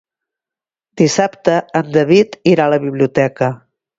Dissabte 1.01 1.59
en 1.81 1.93
David 1.97 2.35
irà 2.55 2.65
a 2.69 2.75
la 2.75 2.83
biblioteca. 2.89 3.53